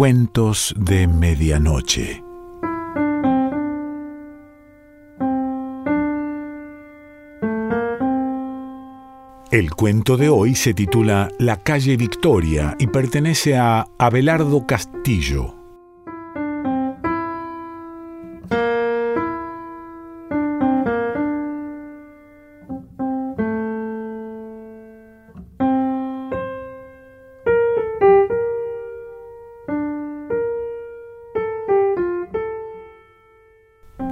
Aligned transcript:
Cuentos 0.00 0.74
de 0.78 1.06
Medianoche. 1.06 2.24
El 9.50 9.70
cuento 9.72 10.16
de 10.16 10.30
hoy 10.30 10.54
se 10.54 10.72
titula 10.72 11.28
La 11.38 11.62
calle 11.62 11.98
Victoria 11.98 12.76
y 12.78 12.86
pertenece 12.86 13.58
a 13.58 13.88
Abelardo 13.98 14.66
Castillo. 14.66 15.59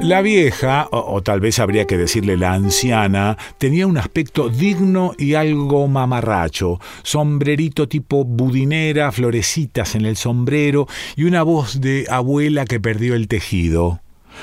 La 0.01 0.23
vieja, 0.23 0.88
o, 0.92 1.23
tal 1.23 1.41
vez 1.41 1.59
habría 1.59 1.87
que 1.87 1.98
decirle 1.98 2.37
la 2.37 2.52
anciana, 2.52 3.37
tenía 3.59 3.87
un 3.87 3.98
aspecto 3.98 4.48
digno 4.48 5.12
y 5.19 5.34
algo 5.34 5.88
mamarracho, 5.88 6.80
sombrerito 7.02 7.88
tipo 7.88 8.24
budinera, 8.24 9.11
florecitas 9.11 9.97
en 9.97 10.06
el 10.06 10.16
sombrero 10.16 10.87
y 11.16 11.24
una 11.24 11.42
voz 11.42 11.80
de 11.80 12.06
abuela 12.09 12.64
que 12.64 12.78
perdió 12.78 13.14
el 13.14 13.27
tejido. 13.27 14.01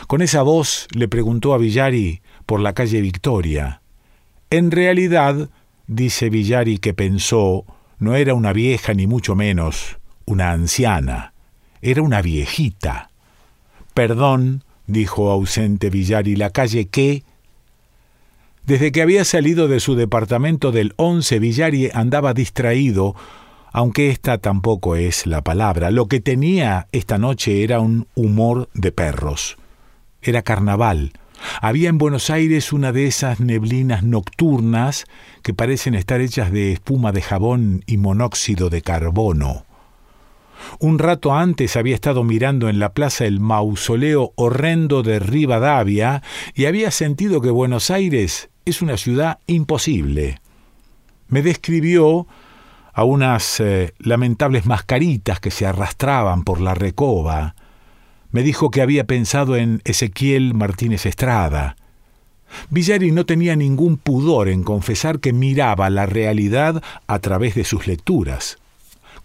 Con 0.08 0.21
esa 0.21 0.41
voz 0.41 0.88
le 0.94 1.08
preguntó 1.08 1.54
a 1.54 1.57
Villari 1.57 2.21
por 2.46 2.59
la 2.59 2.73
calle 2.73 2.99
Victoria. 2.99 3.82
En 4.49 4.71
realidad, 4.71 5.49
dice 5.88 6.30
Villari 6.30 6.80
que 6.80 6.93
pensó, 6.93 7.66
no 7.98 8.15
era 8.15 8.34
una 8.34 8.52
vieja 8.52 8.93
ni 8.93 9.07
mucho 9.07 9.35
menos 9.35 9.98
una 10.26 10.52
anciana, 10.52 11.34
era 11.82 12.02
una 12.02 12.21
viejita. 12.21 13.09
Perdón, 13.93 14.65
dijo 14.87 15.31
ausente 15.31 15.89
Villari, 15.89 16.35
la 16.35 16.49
calle 16.49 16.87
qué? 16.87 17.23
Desde 18.65 18.91
que 18.91 19.01
había 19.01 19.25
salido 19.25 19.67
de 19.67 19.79
su 19.79 19.95
departamento 19.95 20.71
del 20.71 20.93
once, 20.97 21.37
Villari 21.37 21.89
andaba 21.93 22.33
distraído, 22.33 23.15
aunque 23.71 24.09
esta 24.09 24.39
tampoco 24.39 24.95
es 24.95 25.27
la 25.27 25.43
palabra. 25.43 25.91
Lo 25.91 26.07
que 26.07 26.19
tenía 26.19 26.87
esta 26.91 27.17
noche 27.17 27.63
era 27.63 27.79
un 27.79 28.07
humor 28.15 28.69
de 28.73 28.91
perros. 28.91 29.57
Era 30.21 30.41
carnaval. 30.41 31.13
Había 31.61 31.89
en 31.89 31.97
Buenos 31.99 32.29
Aires 32.29 32.73
una 32.73 32.91
de 32.91 33.05
esas 33.05 33.39
neblinas 33.39 34.01
nocturnas 34.01 35.05
que 35.43 35.53
parecen 35.53 35.93
estar 35.93 36.21
hechas 36.21 36.51
de 36.51 36.73
espuma 36.73 37.11
de 37.11 37.21
jabón 37.21 37.83
y 37.85 37.97
monóxido 37.97 38.69
de 38.69 38.81
carbono. 38.81 39.65
Un 40.80 40.99
rato 40.99 41.34
antes 41.34 41.76
había 41.76 41.96
estado 41.96 42.24
mirando 42.24 42.70
en 42.70 42.80
la 42.80 42.94
plaza 42.94 43.26
el 43.26 43.40
mausoleo 43.40 44.34
horrendo 44.35 45.04
de 45.04 45.20
Rivadavia 45.20 46.21
y 46.54 46.66
había 46.66 46.91
sentido 46.91 47.41
que 47.41 47.49
Buenos 47.49 47.91
Aires 47.91 48.49
es 48.66 48.82
una 48.82 48.98
ciudad 48.98 49.40
imposible. 49.48 50.41
Me 51.27 51.41
describió 51.41 52.27
a 52.93 53.04
unas 53.04 53.60
eh, 53.60 53.93
lamentables 53.99 54.66
mascaritas 54.66 55.40
que 55.40 55.52
se 55.52 55.66
arrastraban 55.66 56.43
por 56.43 56.62
la 56.62 56.74
recoba. 56.74 57.55
Me 58.32 58.41
dijo 58.41 58.71
que 58.71 58.82
había 58.82 59.05
pensado 59.05 59.55
en 59.55 59.82
Ezequiel 59.86 60.54
Martínez 60.54 61.05
Estrada. 61.05 61.76
Villari 62.70 63.12
no 63.12 63.26
tenía 63.26 63.55
ningún 63.55 63.98
pudor 63.98 64.47
en 64.50 64.63
confesar 64.63 65.19
que 65.19 65.34
miraba 65.34 65.90
la 65.90 66.06
realidad 66.06 66.81
a 67.08 67.19
través 67.19 67.56
de 67.56 67.66
sus 67.66 67.88
lecturas. 67.88 68.58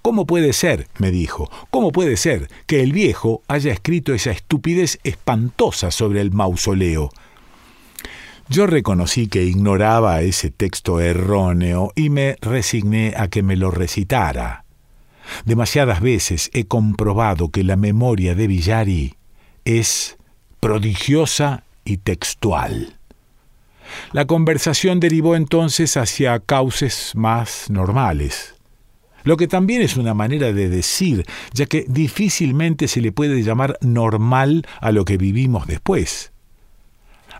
¿Cómo 0.02 0.24
puede 0.26 0.54
ser, 0.54 0.88
me 0.98 1.10
dijo, 1.10 1.50
cómo 1.68 1.92
puede 1.92 2.16
ser 2.16 2.48
que 2.66 2.82
el 2.82 2.92
viejo 2.92 3.42
haya 3.48 3.70
escrito 3.70 4.14
esa 4.14 4.30
estupidez 4.30 4.98
espantosa 5.04 5.90
sobre 5.90 6.22
el 6.22 6.30
mausoleo? 6.32 7.10
Yo 8.48 8.66
reconocí 8.66 9.28
que 9.28 9.44
ignoraba 9.44 10.22
ese 10.22 10.50
texto 10.50 11.00
erróneo 11.00 11.92
y 11.94 12.08
me 12.08 12.36
resigné 12.40 13.12
a 13.14 13.28
que 13.28 13.42
me 13.42 13.56
lo 13.56 13.70
recitara. 13.70 14.64
Demasiadas 15.44 16.00
veces 16.00 16.50
he 16.54 16.64
comprobado 16.64 17.50
que 17.50 17.62
la 17.62 17.76
memoria 17.76 18.34
de 18.34 18.46
Villari 18.46 19.14
es 19.66 20.16
prodigiosa 20.60 21.64
y 21.84 21.98
textual. 21.98 22.96
La 24.12 24.24
conversación 24.24 24.98
derivó 24.98 25.36
entonces 25.36 25.98
hacia 25.98 26.40
cauces 26.40 27.12
más 27.14 27.68
normales 27.68 28.54
lo 29.24 29.36
que 29.36 29.48
también 29.48 29.82
es 29.82 29.96
una 29.96 30.14
manera 30.14 30.52
de 30.52 30.68
decir, 30.68 31.26
ya 31.52 31.66
que 31.66 31.84
difícilmente 31.88 32.88
se 32.88 33.00
le 33.00 33.12
puede 33.12 33.42
llamar 33.42 33.78
normal 33.80 34.66
a 34.80 34.92
lo 34.92 35.04
que 35.04 35.16
vivimos 35.16 35.66
después. 35.66 36.32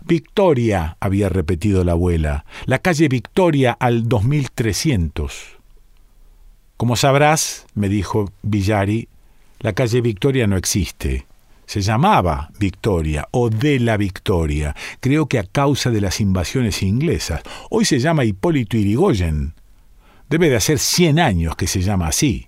Victoria, 0.03 0.97
había 0.99 1.29
repetido 1.29 1.83
la 1.83 1.91
abuela, 1.91 2.45
la 2.65 2.79
calle 2.79 3.07
Victoria 3.07 3.77
al 3.79 4.07
2300. 4.07 5.57
Como 6.77 6.95
sabrás, 6.95 7.67
me 7.75 7.89
dijo 7.89 8.31
Villari, 8.41 9.07
la 9.59 9.73
calle 9.73 10.01
Victoria 10.01 10.47
no 10.47 10.57
existe. 10.57 11.27
Se 11.67 11.81
llamaba 11.81 12.49
Victoria 12.59 13.27
o 13.31 13.49
de 13.49 13.79
la 13.79 13.95
Victoria, 13.95 14.75
creo 14.99 15.27
que 15.27 15.37
a 15.37 15.43
causa 15.43 15.91
de 15.91 16.01
las 16.01 16.19
invasiones 16.19 16.81
inglesas. 16.81 17.43
Hoy 17.69 17.85
se 17.85 17.99
llama 17.99 18.25
Hipólito 18.25 18.77
Irigoyen. 18.77 19.53
Debe 20.31 20.49
de 20.49 20.55
hacer 20.55 20.79
cien 20.79 21.19
años 21.19 21.57
que 21.57 21.67
se 21.67 21.81
llama 21.81 22.07
así. 22.07 22.47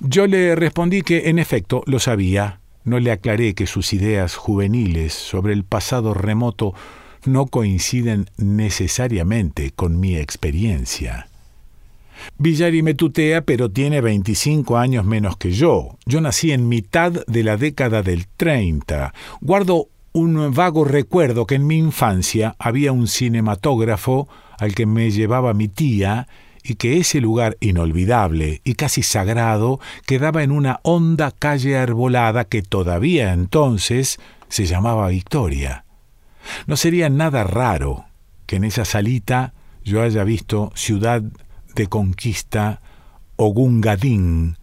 Yo 0.00 0.26
le 0.26 0.56
respondí 0.56 1.02
que 1.02 1.28
en 1.28 1.38
efecto 1.38 1.82
lo 1.84 1.98
sabía. 1.98 2.60
No 2.84 2.98
le 2.98 3.12
aclaré 3.12 3.52
que 3.52 3.66
sus 3.66 3.92
ideas 3.92 4.36
juveniles 4.36 5.12
sobre 5.12 5.52
el 5.52 5.64
pasado 5.64 6.14
remoto 6.14 6.72
no 7.26 7.44
coinciden 7.44 8.30
necesariamente 8.38 9.72
con 9.72 10.00
mi 10.00 10.16
experiencia. 10.16 11.28
Villari 12.38 12.82
me 12.82 12.94
tutea, 12.94 13.42
pero 13.42 13.70
tiene 13.70 14.00
25 14.00 14.78
años 14.78 15.04
menos 15.04 15.36
que 15.36 15.52
yo. 15.52 15.98
Yo 16.06 16.22
nací 16.22 16.52
en 16.52 16.70
mitad 16.70 17.12
de 17.26 17.44
la 17.44 17.58
década 17.58 18.02
del 18.02 18.26
30. 18.28 19.12
Guardo 19.42 19.88
un 20.12 20.54
vago 20.54 20.86
recuerdo 20.86 21.46
que 21.46 21.56
en 21.56 21.66
mi 21.66 21.76
infancia 21.76 22.56
había 22.58 22.92
un 22.92 23.08
cinematógrafo 23.08 24.26
al 24.58 24.74
que 24.74 24.86
me 24.86 25.10
llevaba 25.10 25.52
mi 25.52 25.68
tía 25.68 26.28
y 26.62 26.74
que 26.74 26.98
ese 26.98 27.20
lugar 27.20 27.56
inolvidable 27.60 28.60
y 28.64 28.74
casi 28.74 29.02
sagrado 29.02 29.80
quedaba 30.06 30.42
en 30.42 30.52
una 30.52 30.80
honda 30.82 31.32
calle 31.32 31.76
arbolada 31.76 32.44
que 32.44 32.62
todavía 32.62 33.32
entonces 33.32 34.20
se 34.48 34.66
llamaba 34.66 35.08
Victoria. 35.08 35.84
No 36.66 36.76
sería 36.76 37.08
nada 37.08 37.44
raro 37.44 38.06
que 38.46 38.56
en 38.56 38.64
esa 38.64 38.84
salita 38.84 39.54
yo 39.84 40.02
haya 40.02 40.24
visto 40.24 40.72
Ciudad 40.74 41.22
de 41.74 41.86
Conquista 41.86 42.80
o 43.36 43.48
Gungadín. 43.48 44.56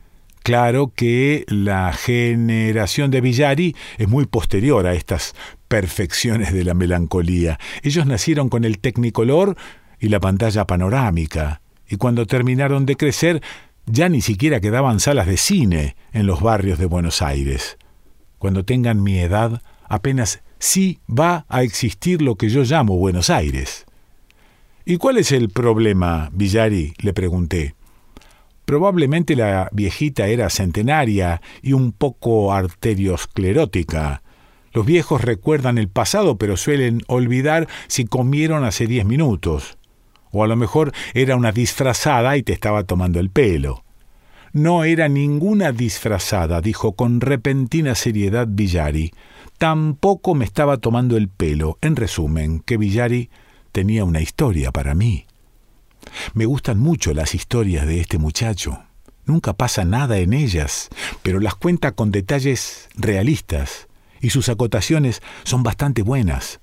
Claro 0.44 0.94
que 0.96 1.46
la 1.48 1.92
generación 1.92 3.12
de 3.12 3.22
Villari 3.22 3.76
es 3.98 4.08
muy 4.08 4.26
posterior 4.26 4.88
a 4.88 4.94
estas 4.94 5.36
perfecciones 5.68 6.54
de 6.54 6.64
la 6.64 6.74
melancolía. 6.74 7.60
Ellos 7.84 8.06
nacieron 8.06 8.50
con 8.50 8.64
el 8.64 8.80
tecnicolor 8.80 9.58
y 10.00 10.08
la 10.08 10.20
pantalla 10.20 10.66
panorámica 10.66 11.62
y 11.90 11.98
cuando 11.98 12.26
terminaron 12.26 12.86
de 12.86 12.96
crecer 12.96 13.42
ya 13.86 14.08
ni 14.08 14.22
siquiera 14.22 14.60
quedaban 14.60 15.00
salas 15.00 15.26
de 15.26 15.38
cine 15.38 15.96
en 16.14 16.28
los 16.28 16.42
barrios 16.42 16.78
de 16.78 16.86
Buenos 16.86 17.22
Aires. 17.22 17.78
Cuando 18.38 18.64
tengan 18.64 19.02
mi 19.02 19.20
edad, 19.20 19.64
apenas 19.88 20.42
sí 20.60 21.00
va 21.10 21.46
a 21.50 21.64
existir 21.64 22.22
lo 22.22 22.36
que 22.36 22.50
yo 22.50 22.64
llamo 22.64 22.98
Buenos 22.98 23.32
Aires. 23.32 23.86
¿Y 24.86 24.98
cuál 24.98 25.18
es 25.18 25.32
el 25.32 25.50
problema, 25.50 26.30
Villari? 26.34 26.94
le 27.00 27.14
pregunté. 27.14 27.76
Probablemente 28.66 29.36
la 29.36 29.70
viejita 29.72 30.28
era 30.28 30.52
centenaria 30.52 31.42
y 31.64 31.74
un 31.74 31.92
poco 31.92 32.54
arteriosclerótica. 32.54 34.22
Los 34.72 34.86
viejos 34.86 35.22
recuerdan 35.22 35.80
el 35.80 35.90
pasado, 35.90 36.38
pero 36.38 36.56
suelen 36.56 37.02
olvidar 37.08 37.68
si 37.88 38.06
comieron 38.06 38.64
hace 38.64 38.86
diez 38.86 39.06
minutos. 39.06 39.79
O 40.32 40.44
a 40.44 40.48
lo 40.48 40.56
mejor 40.56 40.92
era 41.14 41.36
una 41.36 41.52
disfrazada 41.52 42.38
y 42.38 42.44
te 42.44 42.54
estaba 42.54 42.84
tomando 42.84 43.20
el 43.20 43.30
pelo. 43.30 43.84
No 44.52 44.84
era 44.84 45.08
ninguna 45.08 45.72
disfrazada, 45.72 46.62
dijo 46.62 46.94
con 46.94 47.22
repentina 47.22 47.96
seriedad 47.96 48.48
Villari. 48.50 49.12
Tampoco 49.58 50.34
me 50.36 50.46
estaba 50.46 50.78
tomando 50.78 51.18
el 51.18 51.30
pelo. 51.30 51.78
En 51.82 51.96
resumen, 51.96 52.60
que 52.62 52.78
Villari 52.78 53.30
tenía 53.72 54.04
una 54.06 54.22
historia 54.22 54.72
para 54.72 54.96
mí. 54.96 55.26
Me 56.34 56.46
gustan 56.46 56.80
mucho 56.80 57.14
las 57.14 57.36
historias 57.36 57.86
de 57.86 58.00
este 58.00 58.18
muchacho. 58.18 58.80
Nunca 59.26 59.54
pasa 59.54 59.86
nada 59.86 60.18
en 60.18 60.34
ellas, 60.34 60.90
pero 61.22 61.40
las 61.40 61.54
cuenta 61.54 61.92
con 61.92 62.10
detalles 62.10 62.90
realistas, 62.96 63.88
y 64.22 64.32
sus 64.32 64.50
acotaciones 64.50 65.22
son 65.44 65.62
bastante 65.62 66.02
buenas 66.02 66.60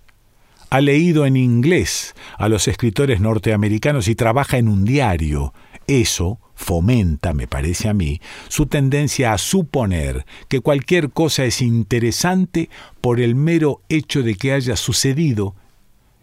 ha 0.71 0.81
leído 0.81 1.27
en 1.27 1.37
inglés 1.37 2.15
a 2.39 2.49
los 2.49 2.69
escritores 2.69 3.21
norteamericanos 3.21 4.09
y 4.09 4.15
trabaja 4.15 4.59
en 4.59 4.69
un 4.69 4.85
diario. 4.85 5.53
Eso 5.87 6.41
fomenta, 6.55 7.35
me 7.35 7.47
parece 7.47 7.89
a 7.89 7.95
mí, 7.95 8.21
su 8.49 8.67
tendencia 8.67 9.33
a 9.33 9.39
suponer 9.39 10.25
que 10.49 10.61
cualquier 10.61 11.11
cosa 11.11 11.45
es 11.45 11.63
interesante 11.63 12.71
por 13.01 13.21
el 13.21 13.35
mero 13.35 13.83
hecho 13.89 14.23
de 14.23 14.35
que 14.35 14.53
haya 14.53 14.77
sucedido, 14.77 15.55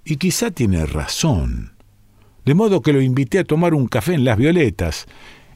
y 0.04 0.18
quizá 0.18 0.52
tiene 0.52 0.86
razón. 0.86 1.74
De 2.46 2.56
modo 2.56 2.82
que 2.82 2.92
lo 2.92 3.02
invité 3.02 3.40
a 3.40 3.46
tomar 3.46 3.74
un 3.74 3.88
café 3.88 4.16
en 4.16 4.26
Las 4.26 4.38
Violetas, 4.38 5.06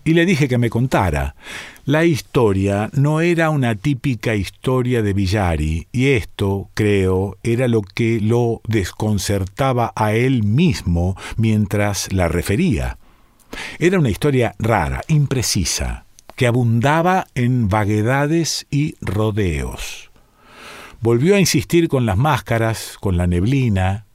y 0.08 0.14
le 0.14 0.26
dije 0.26 0.48
que 0.48 0.58
me 0.58 0.70
contara. 0.70 1.36
La 1.84 2.06
historia 2.06 2.90
no 2.94 3.20
era 3.20 3.50
una 3.50 3.76
típica 3.76 4.36
historia 4.36 5.02
de 5.02 5.12
Villari, 5.12 5.88
y 5.92 6.12
esto, 6.12 6.70
creo, 6.74 7.36
era 7.44 7.68
lo 7.68 7.82
que 7.82 8.22
lo 8.22 8.62
desconcertaba 8.66 9.92
a 9.98 10.14
él 10.14 10.44
mismo 10.44 11.18
mientras 11.36 12.14
la 12.14 12.30
refería. 12.30 12.98
Era 13.80 14.00
una 14.00 14.10
historia 14.10 14.56
rara, 14.60 15.02
imprecisa, 15.10 16.06
que 16.38 16.48
abundaba 16.48 17.28
en 17.36 17.68
vaguedades 17.68 18.66
y 18.72 18.96
rodeos. 19.02 20.10
Volvió 21.02 21.36
a 21.36 21.40
insistir 21.42 21.90
con 21.90 22.06
las 22.06 22.18
máscaras, 22.18 22.96
con 23.02 23.18
la 23.18 23.28
neblina. 23.28 24.06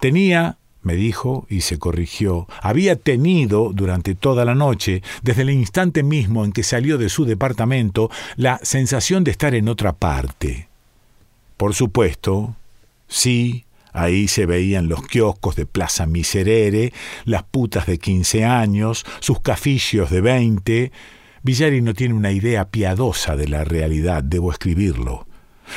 Tenía, 0.00 0.56
me 0.84 0.94
dijo, 0.94 1.46
y 1.48 1.62
se 1.62 1.78
corrigió, 1.78 2.46
había 2.60 2.96
tenido 2.96 3.72
durante 3.72 4.14
toda 4.14 4.44
la 4.44 4.54
noche, 4.54 5.02
desde 5.22 5.42
el 5.42 5.50
instante 5.50 6.02
mismo 6.02 6.44
en 6.44 6.52
que 6.52 6.62
salió 6.62 6.98
de 6.98 7.08
su 7.08 7.24
departamento, 7.24 8.10
la 8.36 8.58
sensación 8.62 9.24
de 9.24 9.30
estar 9.30 9.54
en 9.54 9.68
otra 9.68 9.92
parte. 9.92 10.68
Por 11.56 11.74
supuesto, 11.74 12.56
sí, 13.08 13.64
Ahí 13.96 14.26
se 14.26 14.44
veían 14.44 14.88
los 14.88 15.06
kioscos 15.06 15.54
de 15.54 15.66
Plaza 15.66 16.06
Miserere, 16.06 16.92
las 17.24 17.44
putas 17.44 17.86
de 17.86 17.98
quince 17.98 18.44
años, 18.44 19.06
sus 19.20 19.38
cafillos 19.38 20.10
de 20.10 20.20
veinte. 20.20 20.92
Villari 21.44 21.80
no 21.80 21.94
tiene 21.94 22.14
una 22.14 22.32
idea 22.32 22.64
piadosa 22.70 23.36
de 23.36 23.46
la 23.46 23.62
realidad, 23.62 24.24
debo 24.24 24.50
escribirlo. 24.50 25.28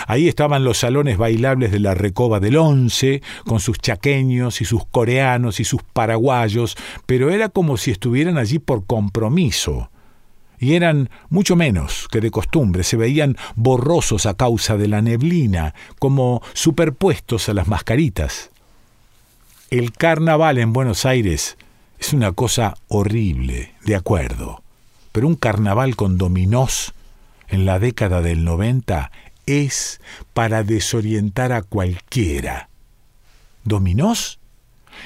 Ahí 0.07 0.27
estaban 0.27 0.63
los 0.63 0.79
salones 0.79 1.17
bailables 1.17 1.71
de 1.71 1.79
la 1.79 1.93
Recoba 1.93 2.39
del 2.39 2.57
Once, 2.57 3.21
con 3.45 3.59
sus 3.59 3.79
chaqueños 3.79 4.61
y 4.61 4.65
sus 4.65 4.85
coreanos 4.85 5.59
y 5.59 5.63
sus 5.63 5.81
paraguayos, 5.83 6.77
pero 7.05 7.29
era 7.29 7.49
como 7.49 7.77
si 7.77 7.91
estuvieran 7.91 8.37
allí 8.37 8.59
por 8.59 8.85
compromiso 8.85 9.89
y 10.59 10.73
eran 10.73 11.09
mucho 11.29 11.55
menos 11.55 12.07
que 12.11 12.21
de 12.21 12.31
costumbre, 12.31 12.83
se 12.83 12.97
veían 12.97 13.37
borrosos 13.55 14.25
a 14.25 14.33
causa 14.33 14.77
de 14.77 14.87
la 14.87 15.01
neblina, 15.01 15.73
como 15.99 16.41
superpuestos 16.53 17.49
a 17.49 17.53
las 17.53 17.67
mascaritas. 17.67 18.49
El 19.69 19.91
carnaval 19.91 20.57
en 20.57 20.73
Buenos 20.73 21.05
Aires 21.05 21.57
es 21.99 22.13
una 22.13 22.31
cosa 22.31 22.75
horrible, 22.87 23.73
de 23.85 23.95
acuerdo, 23.95 24.63
pero 25.11 25.27
un 25.27 25.35
carnaval 25.35 25.95
con 25.95 26.17
dominós 26.17 26.93
en 27.49 27.65
la 27.65 27.79
década 27.79 28.21
del 28.21 28.43
90 28.43 29.11
es 29.47 29.99
para 30.33 30.63
desorientar 30.63 31.51
a 31.51 31.63
cualquiera. 31.63 32.69
¿Dominós? 33.63 34.39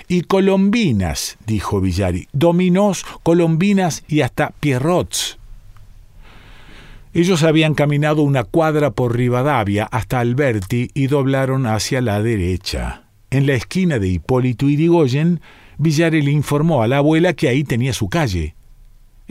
Y 0.08 0.22
colombinas, 0.22 1.38
dijo 1.46 1.80
Villari. 1.80 2.28
Dominós, 2.34 3.06
colombinas 3.24 4.04
y 4.08 4.22
hasta 4.22 4.50
pierrots. 4.60 5.38
Ellos 7.14 7.44
habían 7.44 7.74
caminado 7.74 8.22
una 8.22 8.44
cuadra 8.44 8.92
por 8.92 9.18
Rivadavia 9.18 9.86
hasta 9.86 10.20
Alberti 10.20 10.90
y 10.94 11.08
doblaron 11.08 11.66
hacia 11.66 12.02
la 12.02 12.22
derecha. 12.22 13.04
En 13.30 13.48
la 13.48 13.54
esquina 13.54 14.00
de 14.00 14.08
Hipólito 14.08 14.70
Irigoyen, 14.70 15.42
Villare 15.78 16.22
le 16.22 16.32
informó 16.32 16.84
a 16.84 16.88
la 16.88 16.98
abuela 16.98 17.34
que 17.34 17.50
ahí 17.50 17.64
tenía 17.64 17.92
su 17.94 18.08
calle. 18.08 18.56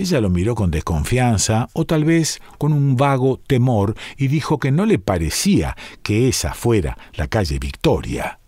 Ella 0.01 0.23
lo 0.23 0.31
miró 0.31 0.55
con 0.55 0.71
desconfianza 0.71 1.69
o 1.75 1.85
tal 1.85 2.05
vez 2.05 2.41
con 2.57 2.73
un 2.73 2.97
vago 2.97 3.39
temor 3.47 3.95
y 4.17 4.29
dijo 4.29 4.59
que 4.59 4.73
no 4.73 4.87
le 4.87 4.99
parecía 4.99 5.77
que 6.03 6.27
esa 6.27 6.55
fuera 6.55 6.97
la 7.13 7.27
calle 7.27 7.59
Victoria. 7.59 8.39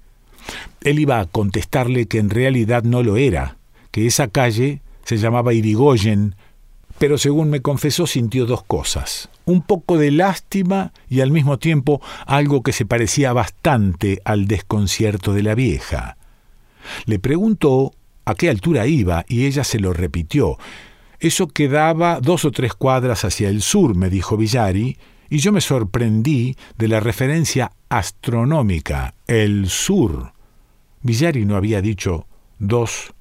Él 0.81 0.99
iba 0.99 1.21
a 1.21 1.27
contestarle 1.27 2.07
que 2.07 2.19
en 2.21 2.31
realidad 2.31 2.85
no 2.85 3.03
lo 3.03 3.19
era, 3.19 3.59
que 3.91 4.07
esa 4.07 4.29
calle 4.29 4.81
se 5.05 5.19
llamaba 5.19 5.53
Irigoyen, 5.53 6.37
pero 6.99 7.19
según 7.19 7.51
me 7.51 7.61
confesó 7.61 8.07
sintió 8.07 8.47
dos 8.47 8.63
cosas, 8.63 9.29
un 9.45 9.61
poco 9.61 9.99
de 9.99 10.11
lástima 10.11 10.95
y 11.11 11.21
al 11.21 11.33
mismo 11.33 11.59
tiempo 11.59 12.01
algo 12.25 12.63
que 12.63 12.73
se 12.73 12.87
parecía 12.87 13.35
bastante 13.35 14.23
al 14.25 14.47
desconcierto 14.47 15.35
de 15.35 15.43
la 15.43 15.55
vieja. 15.55 16.17
Le 17.05 17.19
preguntó 17.19 17.93
a 18.25 18.35
qué 18.37 18.49
altura 18.49 18.87
iba 18.87 19.27
y 19.29 19.45
ella 19.45 19.65
se 19.65 19.81
lo 19.81 19.93
repitió. 19.93 20.57
Eso 21.23 21.47
quedaba 21.47 22.19
dos 22.21 22.45
o 22.45 22.51
tres 22.51 22.75
cuadras 22.75 23.25
hacia 23.25 23.49
el 23.49 23.63
sur, 23.63 23.95
me 23.95 24.11
dijo 24.11 24.37
Villari, 24.37 24.99
y 25.31 25.39
yo 25.39 25.53
me 25.53 25.61
sorprendí 25.61 26.57
de 26.77 26.89
la 26.89 26.99
referencia 26.99 27.71
astronómica, 27.89 29.15
el 29.29 29.69
sur. 29.69 30.33
Villari 31.01 31.45
no 31.45 31.55
había 31.55 31.81
dicho 31.81 32.27
dos 32.59 33.15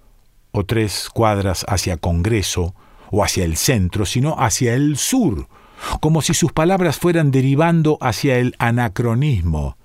o 0.49 0.65
tres 0.65 1.09
cuadras 1.13 1.63
hacia 1.69 1.97
Congreso, 1.97 2.73
o 3.11 3.23
hacia 3.23 3.45
el 3.45 3.55
centro, 3.55 4.07
sino 4.07 4.35
hacia 4.39 4.73
el 4.73 4.97
sur, 4.97 5.47
como 5.99 6.23
si 6.23 6.33
sus 6.33 6.51
palabras 6.51 6.97
fueran 6.97 7.29
derivando 7.29 7.99
hacia 8.01 8.39
el 8.39 8.55
anacronismo, 8.57 9.77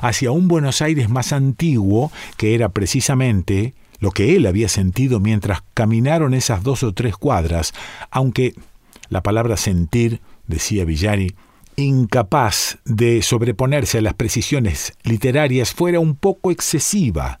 hacia 0.00 0.30
un 0.30 0.46
Buenos 0.46 0.80
Aires 0.80 1.08
más 1.08 1.32
antiguo, 1.32 2.12
que 2.36 2.54
era 2.54 2.68
precisamente 2.68 3.74
lo 4.04 4.10
que 4.10 4.36
él 4.36 4.44
había 4.44 4.68
sentido 4.68 5.18
mientras 5.18 5.62
caminaron 5.72 6.34
esas 6.34 6.62
dos 6.62 6.82
o 6.82 6.92
tres 6.92 7.16
cuadras, 7.16 7.72
aunque 8.10 8.52
la 9.08 9.22
palabra 9.22 9.56
sentir, 9.56 10.20
decía 10.46 10.84
Villari, 10.84 11.34
incapaz 11.76 12.80
de 12.84 13.22
sobreponerse 13.22 13.96
a 13.96 14.02
las 14.02 14.12
precisiones 14.12 14.92
literarias, 15.04 15.72
fuera 15.72 16.00
un 16.00 16.16
poco 16.16 16.50
excesiva, 16.50 17.40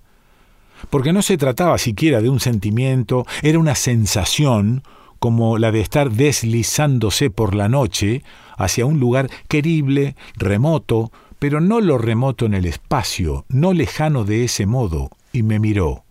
porque 0.88 1.12
no 1.12 1.20
se 1.20 1.36
trataba 1.36 1.76
siquiera 1.76 2.22
de 2.22 2.30
un 2.30 2.40
sentimiento, 2.40 3.26
era 3.42 3.58
una 3.58 3.74
sensación, 3.74 4.82
como 5.18 5.58
la 5.58 5.70
de 5.70 5.82
estar 5.82 6.12
deslizándose 6.12 7.28
por 7.28 7.54
la 7.54 7.68
noche 7.68 8.22
hacia 8.56 8.86
un 8.86 9.00
lugar 9.00 9.28
querible, 9.48 10.16
remoto, 10.36 11.12
pero 11.38 11.60
no 11.60 11.82
lo 11.82 11.98
remoto 11.98 12.46
en 12.46 12.54
el 12.54 12.64
espacio, 12.64 13.44
no 13.50 13.74
lejano 13.74 14.24
de 14.24 14.44
ese 14.44 14.64
modo, 14.64 15.10
y 15.30 15.42
me 15.42 15.58
miró. 15.58 16.04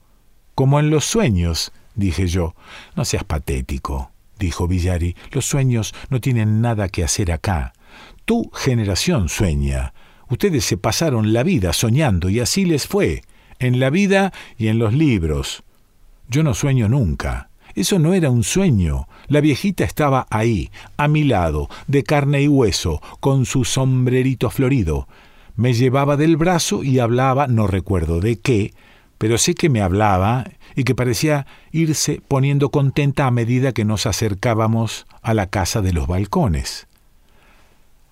Como 0.55 0.79
en 0.79 0.89
los 0.89 1.05
sueños, 1.05 1.71
dije 1.95 2.27
yo. 2.27 2.55
No 2.95 3.05
seas 3.05 3.23
patético, 3.23 4.11
dijo 4.39 4.67
Villari, 4.67 5.15
los 5.31 5.45
sueños 5.45 5.93
no 6.09 6.21
tienen 6.21 6.61
nada 6.61 6.89
que 6.89 7.03
hacer 7.03 7.31
acá. 7.31 7.73
Tu 8.25 8.49
generación 8.53 9.29
sueña. 9.29 9.93
Ustedes 10.29 10.65
se 10.65 10.77
pasaron 10.77 11.33
la 11.33 11.43
vida 11.43 11.73
soñando 11.73 12.29
y 12.29 12.39
así 12.39 12.65
les 12.65 12.87
fue, 12.87 13.23
en 13.59 13.79
la 13.79 13.89
vida 13.89 14.33
y 14.57 14.67
en 14.67 14.79
los 14.79 14.93
libros. 14.93 15.63
Yo 16.29 16.43
no 16.43 16.53
sueño 16.53 16.87
nunca. 16.87 17.49
Eso 17.75 17.97
no 17.97 18.13
era 18.13 18.29
un 18.29 18.43
sueño. 18.43 19.07
La 19.27 19.41
viejita 19.41 19.83
estaba 19.83 20.27
ahí, 20.29 20.69
a 20.97 21.07
mi 21.07 21.23
lado, 21.23 21.69
de 21.87 22.03
carne 22.03 22.41
y 22.41 22.47
hueso, 22.47 23.01
con 23.19 23.45
su 23.45 23.65
sombrerito 23.65 24.49
florido. 24.49 25.07
Me 25.55 25.73
llevaba 25.73 26.17
del 26.17 26.37
brazo 26.37 26.83
y 26.83 26.99
hablaba, 26.99 27.47
no 27.47 27.67
recuerdo 27.67 28.19
de 28.19 28.39
qué, 28.39 28.73
pero 29.17 29.37
sé 29.37 29.55
que 29.55 29.69
me 29.69 29.81
hablaba 29.81 30.45
y 30.75 30.83
que 30.83 30.95
parecía 30.95 31.45
irse 31.71 32.21
poniendo 32.27 32.69
contenta 32.69 33.27
a 33.27 33.31
medida 33.31 33.71
que 33.71 33.85
nos 33.85 34.05
acercábamos 34.05 35.05
a 35.21 35.33
la 35.33 35.47
casa 35.47 35.81
de 35.81 35.93
los 35.93 36.07
balcones. 36.07 36.87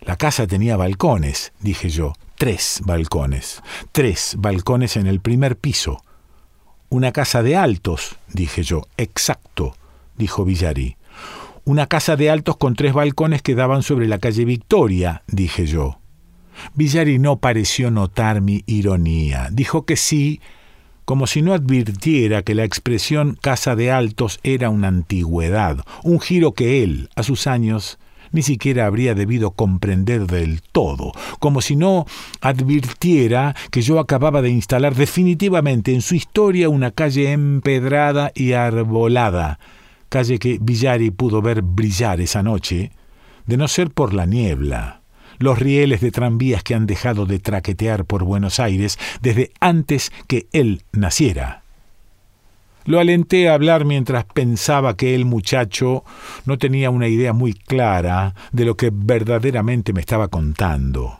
La 0.01 0.15
casa 0.15 0.48
tenía 0.48 0.77
balcones, 0.77 1.53
dije 1.60 1.89
yo, 1.89 2.13
tres 2.38 2.81
balcones, 2.86 3.62
tres 3.91 4.36
balcones 4.38 4.98
en 4.98 5.05
el 5.05 5.20
primer 5.20 5.58
piso. 5.58 6.01
Una 6.89 7.12
casa 7.12 7.43
de 7.43 7.55
altos, 7.55 8.15
dije 8.34 8.63
yo. 8.63 8.81
Exacto, 8.98 9.75
dijo 10.17 10.43
Villari. 10.43 10.98
Una 11.63 11.88
casa 11.88 12.15
de 12.15 12.29
altos 12.29 12.58
con 12.58 12.75
tres 12.75 12.93
balcones 12.93 13.41
que 13.41 13.55
daban 13.55 13.84
sobre 13.84 14.08
la 14.08 14.17
calle 14.17 14.43
Victoria, 14.43 15.24
dije 15.27 15.67
yo. 15.67 16.00
Villari 16.74 17.20
no 17.20 17.38
pareció 17.38 17.91
notar 17.91 18.41
mi 18.41 18.63
ironía. 18.65 19.50
Dijo 19.51 19.86
que 19.86 19.96
sí, 19.96 20.41
como 21.12 21.27
si 21.27 21.41
no 21.41 21.53
advirtiera 21.53 22.41
que 22.41 22.56
la 22.56 22.63
expresión 22.63 23.38
casa 23.41 23.75
de 23.75 23.91
altos 23.91 24.39
era 24.44 24.70
una 24.70 24.88
antigüedad, 24.88 25.84
un 26.03 26.22
giro 26.22 26.53
que 26.53 26.84
él, 26.84 27.10
a 27.18 27.24
sus 27.24 27.48
años, 27.48 28.00
ni 28.32 28.44
siquiera 28.44 28.86
habría 28.86 29.13
debido 29.13 29.51
comprender 29.51 30.25
del 30.25 30.62
todo, 30.62 31.12
como 31.39 31.60
si 31.60 31.75
no 31.75 32.06
advirtiera 32.39 33.58
que 33.72 33.82
yo 33.82 34.00
acababa 34.00 34.41
de 34.41 34.51
instalar 34.51 34.96
definitivamente 34.96 35.94
en 35.94 36.01
su 36.01 36.15
historia 36.15 36.70
una 36.70 36.91
calle 36.91 37.34
empedrada 37.34 38.32
y 38.34 38.53
arbolada, 38.53 39.60
calle 40.08 40.39
que 40.39 40.60
Villari 40.62 41.12
pudo 41.12 41.41
ver 41.41 41.62
brillar 41.62 42.22
esa 42.22 42.41
noche, 42.41 42.94
de 43.48 43.58
no 43.58 43.68
ser 43.68 43.89
por 43.89 44.13
la 44.13 44.25
niebla, 44.25 45.00
los 45.41 45.60
rieles 45.60 46.01
de 46.01 46.12
tranvías 46.12 46.63
que 46.63 46.75
han 46.75 46.86
dejado 46.86 47.25
de 47.25 47.39
traquetear 47.39 48.05
por 48.05 48.24
Buenos 48.24 48.60
Aires 48.60 48.98
desde 49.21 49.51
antes 49.60 50.12
que 50.27 50.48
él 50.53 50.83
naciera. 50.91 51.63
Lo 52.86 53.00
alenté 53.00 53.50
a 53.50 53.53
hablar 53.53 53.86
mientras 53.86 54.25
pensaba 54.25 54.95
que 54.95 55.13
el 55.13 55.25
muchacho 55.25 56.03
no 56.45 56.57
tenía 56.57 56.89
una 56.89 57.07
idea 57.07 57.33
muy 57.33 57.53
clara 57.53 58.33
de 58.51 58.65
lo 58.65 58.75
que 58.75 58.91
verdaderamente 58.93 59.93
me 59.93 60.01
estaba 60.01 60.29
contando. 60.29 61.19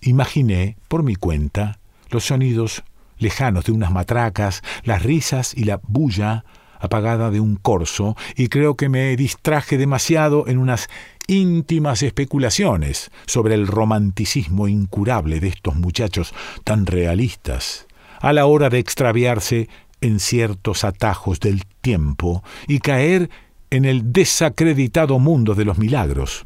Imaginé, 0.00 0.76
por 0.88 1.02
mi 1.02 1.14
cuenta, 1.14 1.78
los 2.10 2.24
sonidos 2.24 2.82
lejanos 3.18 3.64
de 3.64 3.72
unas 3.72 3.92
matracas, 3.92 4.62
las 4.84 5.02
risas 5.02 5.54
y 5.54 5.64
la 5.64 5.80
bulla 5.82 6.44
apagada 6.78 7.30
de 7.30 7.40
un 7.40 7.56
corso, 7.56 8.16
y 8.36 8.48
creo 8.48 8.76
que 8.76 8.88
me 8.88 9.16
distraje 9.16 9.78
demasiado 9.78 10.46
en 10.46 10.58
unas 10.58 10.88
íntimas 11.26 12.02
especulaciones 12.02 13.10
sobre 13.26 13.54
el 13.54 13.66
romanticismo 13.66 14.68
incurable 14.68 15.40
de 15.40 15.48
estos 15.48 15.76
muchachos 15.76 16.34
tan 16.64 16.86
realistas, 16.86 17.86
a 18.20 18.32
la 18.32 18.46
hora 18.46 18.70
de 18.70 18.78
extraviarse 18.78 19.68
en 20.00 20.20
ciertos 20.20 20.84
atajos 20.84 21.40
del 21.40 21.64
tiempo 21.80 22.42
y 22.68 22.78
caer 22.78 23.30
en 23.70 23.84
el 23.84 24.12
desacreditado 24.12 25.18
mundo 25.18 25.54
de 25.54 25.64
los 25.64 25.78
milagros. 25.78 26.44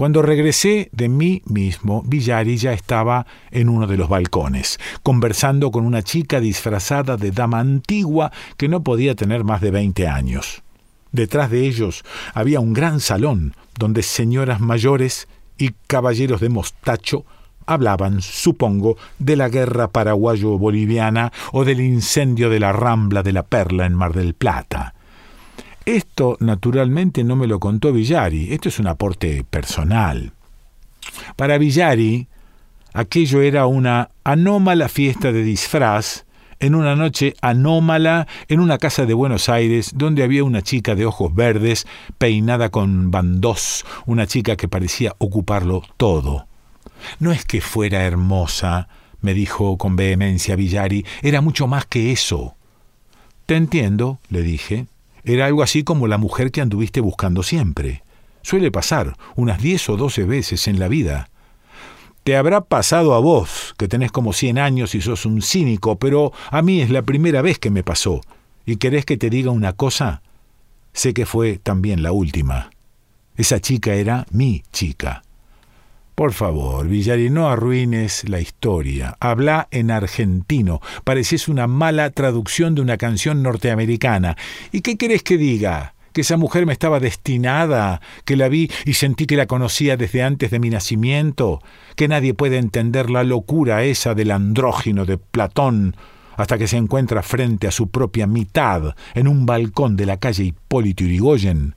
Cuando 0.00 0.22
regresé 0.22 0.88
de 0.92 1.10
mí 1.10 1.42
mismo, 1.44 2.02
Villari 2.06 2.56
ya 2.56 2.72
estaba 2.72 3.26
en 3.50 3.68
uno 3.68 3.86
de 3.86 3.98
los 3.98 4.08
balcones, 4.08 4.80
conversando 5.02 5.70
con 5.70 5.84
una 5.84 6.02
chica 6.02 6.40
disfrazada 6.40 7.18
de 7.18 7.32
dama 7.32 7.60
antigua 7.60 8.32
que 8.56 8.68
no 8.68 8.82
podía 8.82 9.14
tener 9.14 9.44
más 9.44 9.60
de 9.60 9.70
veinte 9.70 10.08
años. 10.08 10.62
Detrás 11.12 11.50
de 11.50 11.66
ellos 11.66 12.04
había 12.34 12.60
un 12.60 12.72
gran 12.72 13.00
salón 13.00 13.54
donde 13.78 14.02
señoras 14.02 14.60
mayores 14.60 15.28
y 15.58 15.70
caballeros 15.86 16.40
de 16.40 16.48
mostacho 16.48 17.24
hablaban, 17.66 18.20
supongo, 18.20 18.96
de 19.18 19.36
la 19.36 19.48
guerra 19.48 19.88
paraguayo-boliviana 19.88 21.32
o 21.52 21.64
del 21.64 21.80
incendio 21.80 22.50
de 22.50 22.60
la 22.60 22.72
Rambla 22.72 23.22
de 23.22 23.32
la 23.32 23.44
Perla 23.44 23.86
en 23.86 23.94
Mar 23.94 24.12
del 24.12 24.34
Plata. 24.34 24.94
Esto, 25.84 26.36
naturalmente, 26.40 27.24
no 27.24 27.36
me 27.36 27.46
lo 27.46 27.58
contó 27.58 27.92
Villari, 27.92 28.52
esto 28.52 28.68
es 28.68 28.78
un 28.78 28.86
aporte 28.86 29.44
personal. 29.48 30.32
Para 31.36 31.58
Villari, 31.58 32.28
aquello 32.92 33.40
era 33.40 33.66
una 33.66 34.10
anómala 34.24 34.88
fiesta 34.88 35.32
de 35.32 35.42
disfraz 35.42 36.26
en 36.60 36.74
una 36.74 36.94
noche 36.94 37.34
anómala 37.40 38.28
en 38.48 38.60
una 38.60 38.78
casa 38.78 39.06
de 39.06 39.14
Buenos 39.14 39.48
Aires 39.48 39.92
donde 39.94 40.22
había 40.22 40.44
una 40.44 40.62
chica 40.62 40.94
de 40.94 41.06
ojos 41.06 41.34
verdes 41.34 41.86
peinada 42.18 42.68
con 42.68 43.10
bandós, 43.10 43.84
una 44.06 44.26
chica 44.26 44.56
que 44.56 44.68
parecía 44.68 45.14
ocuparlo 45.18 45.82
todo. 45.96 46.46
No 47.18 47.32
es 47.32 47.44
que 47.44 47.60
fuera 47.60 48.04
hermosa, 48.04 48.88
me 49.20 49.34
dijo 49.34 49.78
con 49.78 49.96
vehemencia 49.96 50.54
Villari, 50.54 51.04
era 51.22 51.40
mucho 51.40 51.66
más 51.66 51.86
que 51.86 52.12
eso. 52.12 52.54
Te 53.46 53.56
entiendo, 53.56 54.20
le 54.28 54.42
dije. 54.42 54.86
Era 55.24 55.46
algo 55.46 55.62
así 55.62 55.82
como 55.82 56.06
la 56.06 56.18
mujer 56.18 56.50
que 56.50 56.60
anduviste 56.60 57.00
buscando 57.00 57.42
siempre. 57.42 58.02
Suele 58.42 58.70
pasar 58.70 59.16
unas 59.34 59.60
diez 59.60 59.88
o 59.88 59.96
doce 59.96 60.24
veces 60.24 60.68
en 60.68 60.78
la 60.78 60.88
vida. 60.88 61.28
Te 62.22 62.36
habrá 62.36 62.62
pasado 62.62 63.14
a 63.14 63.18
vos, 63.18 63.50
que 63.80 63.88
tenés 63.88 64.12
como 64.12 64.34
cien 64.34 64.58
años 64.58 64.94
y 64.94 65.00
sos 65.00 65.24
un 65.24 65.40
cínico, 65.40 65.98
pero 65.98 66.34
a 66.50 66.60
mí 66.60 66.82
es 66.82 66.90
la 66.90 67.00
primera 67.00 67.40
vez 67.40 67.58
que 67.58 67.70
me 67.70 67.82
pasó. 67.82 68.20
¿Y 68.66 68.76
querés 68.76 69.06
que 69.06 69.16
te 69.16 69.30
diga 69.30 69.52
una 69.52 69.72
cosa? 69.72 70.20
Sé 70.92 71.14
que 71.14 71.24
fue 71.24 71.56
también 71.56 72.02
la 72.02 72.12
última. 72.12 72.68
Esa 73.38 73.58
chica 73.58 73.94
era 73.94 74.26
mi 74.32 74.62
chica. 74.70 75.22
Por 76.14 76.34
favor, 76.34 76.86
Villari, 76.88 77.30
no 77.30 77.48
arruines 77.48 78.28
la 78.28 78.42
historia. 78.42 79.16
Habla 79.18 79.66
en 79.70 79.90
argentino. 79.90 80.82
Pareces 81.04 81.48
una 81.48 81.66
mala 81.66 82.10
traducción 82.10 82.74
de 82.74 82.82
una 82.82 82.98
canción 82.98 83.42
norteamericana. 83.42 84.36
¿Y 84.72 84.82
qué 84.82 84.98
querés 84.98 85.22
que 85.22 85.38
diga? 85.38 85.94
¿Que 86.12 86.22
esa 86.22 86.36
mujer 86.36 86.66
me 86.66 86.72
estaba 86.72 87.00
destinada? 87.00 88.00
¿Que 88.24 88.36
la 88.36 88.48
vi 88.48 88.70
y 88.84 88.94
sentí 88.94 89.26
que 89.26 89.36
la 89.36 89.46
conocía 89.46 89.96
desde 89.96 90.22
antes 90.22 90.50
de 90.50 90.58
mi 90.58 90.70
nacimiento? 90.70 91.62
¿Que 91.96 92.08
nadie 92.08 92.34
puede 92.34 92.58
entender 92.58 93.10
la 93.10 93.22
locura 93.22 93.84
esa 93.84 94.14
del 94.14 94.32
andrógino 94.32 95.04
de 95.04 95.18
Platón 95.18 95.96
hasta 96.36 96.58
que 96.58 96.66
se 96.66 96.78
encuentra 96.78 97.22
frente 97.22 97.68
a 97.68 97.70
su 97.70 97.90
propia 97.90 98.26
mitad 98.26 98.94
en 99.14 99.28
un 99.28 99.46
balcón 99.46 99.96
de 99.96 100.06
la 100.06 100.16
calle 100.16 100.44
Hipólito 100.44 101.04
Yrigoyen? 101.04 101.74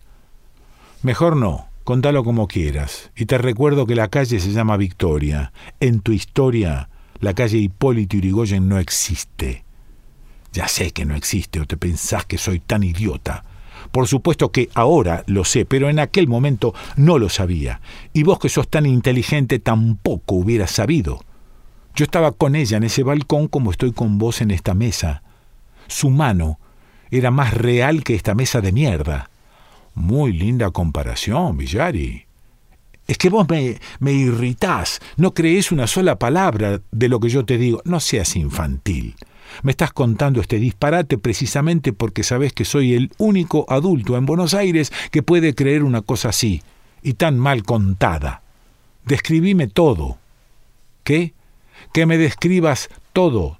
Mejor 1.03 1.35
no. 1.35 1.67
Contalo 1.83 2.23
como 2.23 2.47
quieras. 2.47 3.11
Y 3.13 3.25
te 3.25 3.37
recuerdo 3.37 3.85
que 3.85 3.95
la 3.95 4.07
calle 4.07 4.39
se 4.39 4.51
llama 4.51 4.77
Victoria. 4.77 5.51
En 5.81 5.99
tu 5.99 6.13
historia, 6.13 6.87
la 7.19 7.33
calle 7.33 7.57
Hipólito 7.57 8.15
Yrigoyen 8.15 8.69
no 8.69 8.79
existe. 8.79 9.65
Ya 10.53 10.69
sé 10.69 10.91
que 10.91 11.03
no 11.03 11.15
existe 11.15 11.59
o 11.59 11.65
te 11.65 11.75
pensás 11.75 12.25
que 12.25 12.37
soy 12.37 12.59
tan 12.59 12.83
idiota. 12.83 13.43
Por 13.93 14.07
supuesto 14.07 14.51
que 14.51 14.69
ahora 14.73 15.23
lo 15.27 15.45
sé, 15.45 15.65
pero 15.65 15.87
en 15.87 15.99
aquel 15.99 16.27
momento 16.27 16.73
no 16.95 17.19
lo 17.19 17.29
sabía. 17.29 17.79
Y 18.11 18.23
vos 18.23 18.39
que 18.39 18.49
sos 18.49 18.67
tan 18.67 18.87
inteligente 18.87 19.59
tampoco 19.59 20.33
hubieras 20.33 20.71
sabido. 20.71 21.23
Yo 21.93 22.03
estaba 22.03 22.31
con 22.31 22.55
ella 22.55 22.77
en 22.77 22.85
ese 22.85 23.03
balcón 23.03 23.47
como 23.47 23.69
estoy 23.69 23.91
con 23.91 24.17
vos 24.17 24.41
en 24.41 24.49
esta 24.49 24.73
mesa. 24.73 25.21
Su 25.85 26.09
mano 26.09 26.57
era 27.11 27.29
más 27.29 27.53
real 27.53 28.03
que 28.03 28.15
esta 28.15 28.33
mesa 28.33 28.61
de 28.61 28.71
mierda. 28.71 29.29
Muy 29.93 30.33
linda 30.33 30.71
comparación, 30.71 31.55
Villari. 31.55 32.25
Es 33.05 33.19
que 33.19 33.29
vos 33.29 33.47
me, 33.47 33.77
me 33.99 34.11
irritás, 34.11 35.01
no 35.17 35.35
crees 35.35 35.71
una 35.71 35.85
sola 35.85 36.17
palabra 36.17 36.81
de 36.91 37.09
lo 37.09 37.19
que 37.19 37.29
yo 37.29 37.45
te 37.45 37.59
digo. 37.59 37.79
No 37.85 37.99
seas 37.99 38.35
infantil. 38.37 39.13
Me 39.61 39.71
estás 39.71 39.93
contando 39.93 40.41
este 40.41 40.57
disparate 40.57 41.17
precisamente 41.17 41.93
porque 41.93 42.23
sabes 42.23 42.53
que 42.53 42.65
soy 42.65 42.93
el 42.95 43.11
único 43.17 43.65
adulto 43.69 44.17
en 44.17 44.25
Buenos 44.25 44.53
Aires 44.53 44.91
que 45.11 45.23
puede 45.23 45.53
creer 45.53 45.83
una 45.83 46.01
cosa 46.01 46.29
así, 46.29 46.63
y 47.03 47.13
tan 47.13 47.37
mal 47.37 47.63
contada. 47.63 48.41
Describime 49.05 49.67
todo. 49.67 50.17
¿Qué? 51.03 51.33
Que 51.91 52.05
me 52.05 52.17
describas 52.17 52.89
todo. 53.11 53.59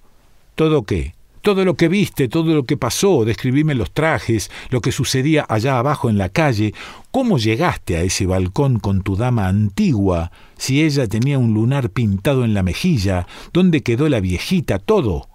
¿Todo 0.56 0.84
qué? 0.84 1.14
Todo 1.42 1.66
lo 1.66 1.76
que 1.76 1.90
viste, 1.90 2.30
todo 2.30 2.56
lo 2.56 2.64
que 2.64 2.78
pasó, 2.78 3.26
describime 3.26 3.76
los 3.76 3.92
trajes, 3.92 4.50
lo 4.70 4.80
que 4.80 4.94
sucedía 4.94 5.46
allá 5.50 5.78
abajo 5.78 6.10
en 6.10 6.18
la 6.18 6.30
calle, 6.30 6.74
cómo 7.12 7.38
llegaste 7.38 7.98
a 7.98 8.02
ese 8.02 8.26
balcón 8.26 8.80
con 8.80 9.02
tu 9.02 9.18
dama 9.18 9.50
antigua, 9.50 10.32
si 10.58 10.82
ella 10.82 11.06
tenía 11.08 11.38
un 11.38 11.54
lunar 11.54 11.90
pintado 11.90 12.46
en 12.46 12.54
la 12.54 12.64
mejilla, 12.64 13.28
dónde 13.52 13.84
quedó 13.84 14.08
la 14.08 14.22
viejita, 14.22 14.80
todo. 14.80 15.28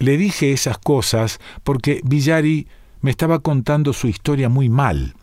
Le 0.00 0.16
dije 0.16 0.52
esas 0.52 0.78
cosas 0.78 1.40
porque 1.62 2.00
Villari 2.04 2.66
me 3.02 3.10
estaba 3.10 3.40
contando 3.40 3.92
su 3.92 4.08
historia 4.08 4.48
muy 4.48 4.70
mal, 4.70 5.14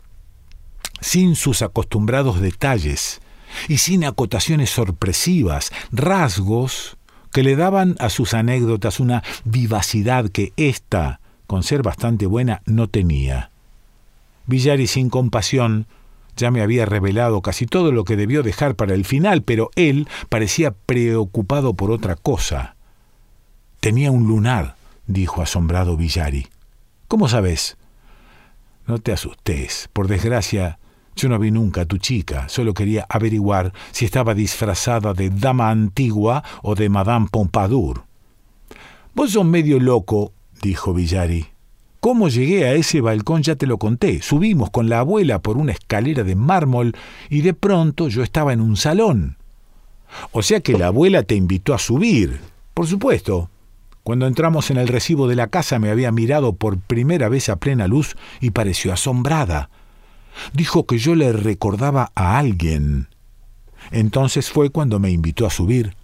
sin 1.00 1.34
sus 1.34 1.62
acostumbrados 1.62 2.40
detalles 2.40 3.20
y 3.66 3.78
sin 3.78 4.04
acotaciones 4.04 4.70
sorpresivas, 4.70 5.72
rasgos 5.90 6.96
que 7.32 7.42
le 7.42 7.56
daban 7.56 7.96
a 7.98 8.08
sus 8.08 8.34
anécdotas 8.34 9.00
una 9.00 9.24
vivacidad 9.44 10.28
que 10.28 10.52
ésta, 10.56 11.20
con 11.48 11.64
ser 11.64 11.82
bastante 11.82 12.26
buena, 12.26 12.62
no 12.64 12.86
tenía. 12.86 13.50
Villari 14.46 14.86
sin 14.86 15.10
compasión 15.10 15.88
ya 16.36 16.52
me 16.52 16.62
había 16.62 16.86
revelado 16.86 17.42
casi 17.42 17.66
todo 17.66 17.90
lo 17.90 18.04
que 18.04 18.14
debió 18.14 18.44
dejar 18.44 18.76
para 18.76 18.94
el 18.94 19.04
final, 19.04 19.42
pero 19.42 19.70
él 19.74 20.06
parecía 20.28 20.70
preocupado 20.70 21.74
por 21.74 21.90
otra 21.90 22.14
cosa. 22.14 22.76
Tenía 23.80 24.10
un 24.10 24.26
lunar, 24.26 24.74
dijo 25.06 25.40
asombrado 25.40 25.96
Villari. 25.96 26.48
¿Cómo 27.06 27.28
sabes? 27.28 27.76
No 28.88 28.98
te 28.98 29.12
asustes. 29.12 29.88
Por 29.92 30.08
desgracia, 30.08 30.80
yo 31.14 31.28
no 31.28 31.38
vi 31.38 31.52
nunca 31.52 31.82
a 31.82 31.86
tu 31.86 31.98
chica, 31.98 32.48
solo 32.48 32.74
quería 32.74 33.06
averiguar 33.08 33.72
si 33.92 34.04
estaba 34.04 34.34
disfrazada 34.34 35.14
de 35.14 35.30
dama 35.30 35.70
antigua 35.70 36.42
o 36.62 36.74
de 36.74 36.88
Madame 36.88 37.28
Pompadour. 37.30 38.02
Vos 39.14 39.32
sos 39.32 39.44
medio 39.44 39.78
loco, 39.78 40.32
dijo 40.60 40.92
Villari. 40.92 41.46
¿Cómo 42.00 42.28
llegué 42.28 42.64
a 42.64 42.74
ese 42.74 43.00
balcón 43.00 43.42
ya 43.42 43.54
te 43.54 43.66
lo 43.66 43.78
conté. 43.78 44.22
Subimos 44.22 44.70
con 44.70 44.88
la 44.88 45.00
abuela 45.00 45.40
por 45.40 45.56
una 45.56 45.72
escalera 45.72 46.24
de 46.24 46.34
mármol 46.34 46.96
y 47.28 47.42
de 47.42 47.54
pronto 47.54 48.08
yo 48.08 48.24
estaba 48.24 48.52
en 48.52 48.60
un 48.60 48.76
salón. 48.76 49.36
O 50.32 50.42
sea 50.42 50.60
que 50.60 50.76
la 50.76 50.88
abuela 50.88 51.22
te 51.22 51.36
invitó 51.36 51.74
a 51.74 51.78
subir. 51.78 52.40
Por 52.74 52.86
supuesto. 52.86 53.50
Cuando 54.08 54.26
entramos 54.26 54.70
en 54.70 54.78
el 54.78 54.88
recibo 54.88 55.28
de 55.28 55.36
la 55.36 55.48
casa 55.48 55.78
me 55.78 55.90
había 55.90 56.10
mirado 56.10 56.56
por 56.56 56.78
primera 56.78 57.28
vez 57.28 57.50
a 57.50 57.56
plena 57.56 57.86
luz 57.86 58.16
y 58.40 58.52
pareció 58.52 58.90
asombrada. 58.90 59.68
Dijo 60.54 60.86
que 60.86 60.96
yo 60.96 61.14
le 61.14 61.30
recordaba 61.30 62.10
a 62.14 62.38
alguien. 62.38 63.08
Entonces 63.90 64.48
fue 64.48 64.70
cuando 64.70 64.98
me 64.98 65.10
invitó 65.10 65.46
a 65.46 65.50
subir. 65.50 65.94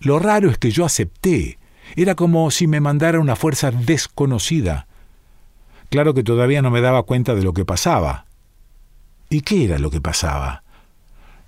Lo 0.00 0.18
raro 0.18 0.50
es 0.50 0.58
que 0.58 0.70
yo 0.70 0.84
acepté. 0.84 1.58
Era 1.96 2.14
como 2.14 2.50
si 2.50 2.66
me 2.66 2.80
mandara 2.80 3.20
una 3.20 3.36
fuerza 3.36 3.70
desconocida. 3.70 4.86
Claro 5.88 6.12
que 6.12 6.22
todavía 6.22 6.60
no 6.60 6.70
me 6.70 6.82
daba 6.82 7.04
cuenta 7.04 7.34
de 7.34 7.42
lo 7.42 7.54
que 7.54 7.64
pasaba. 7.64 8.26
¿Y 9.30 9.40
qué 9.40 9.64
era 9.64 9.78
lo 9.78 9.90
que 9.90 10.02
pasaba? 10.02 10.62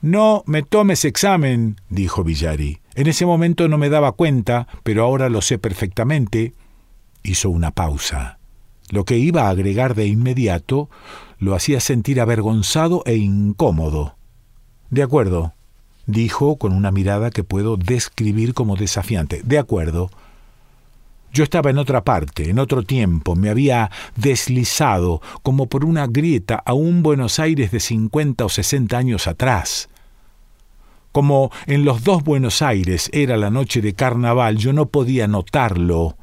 No 0.01 0.45
me 0.47 0.63
tomes 0.63 1.05
examen, 1.05 1.81
dijo 1.89 2.23
Villari. 2.23 2.81
En 2.95 3.09
ese 3.09 3.27
momento 3.27 3.69
no 3.69 3.79
me 3.79 3.89
daba 3.89 4.13
cuenta, 4.13 4.69
pero 4.85 5.05
ahora 5.05 5.29
lo 5.29 5.43
sé 5.43 5.59
perfectamente. 5.59 6.55
Hizo 7.25 7.51
una 7.51 7.73
pausa. 7.73 8.39
Lo 8.91 9.05
que 9.05 9.19
iba 9.19 9.43
a 9.47 9.51
agregar 9.51 9.95
de 9.95 10.07
inmediato 10.07 10.89
lo 11.39 11.55
hacía 11.55 11.81
sentir 11.81 12.21
avergonzado 12.21 13.03
e 13.07 13.17
incómodo. 13.17 14.17
De 14.91 15.03
acuerdo, 15.03 15.53
dijo 16.07 16.57
con 16.57 16.73
una 16.73 16.91
mirada 16.93 17.31
que 17.31 17.45
puedo 17.45 17.77
describir 17.77 18.55
como 18.55 18.77
desafiante. 18.77 19.43
De 19.45 19.59
acuerdo. 19.59 20.11
Yo 21.33 21.45
estaba 21.45 21.71
en 21.71 21.79
otra 21.79 22.05
parte, 22.05 22.51
en 22.51 22.59
otro 22.59 22.83
tiempo, 22.83 23.37
me 23.37 23.51
había 23.51 23.91
deslizado 24.17 25.21
como 25.43 25.67
por 25.67 25.85
una 25.85 26.07
grieta 26.07 26.63
a 26.65 26.73
un 26.73 27.03
Buenos 27.03 27.39
Aires 27.39 27.71
de 27.71 27.81
cincuenta 27.81 28.45
o 28.45 28.49
sesenta 28.49 28.99
años 28.99 29.27
atrás. 29.27 29.89
Como 31.13 31.51
en 31.67 31.85
los 31.85 32.03
dos 32.03 32.25
Buenos 32.25 32.63
Aires 32.63 33.11
era 33.13 33.37
la 33.37 33.51
noche 33.51 33.81
de 33.81 33.93
carnaval, 33.95 34.57
yo 34.57 34.73
no 34.73 34.87
podía 34.87 35.27
notarlo. 35.27 36.17